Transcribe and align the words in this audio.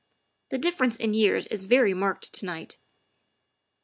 The 0.49 0.57
difference 0.57 0.95
in 0.99 1.13
years 1.13 1.45
is 1.45 1.65
very 1.65 1.93
marked 1.93 2.33
to 2.33 2.45
night." 2.47 2.79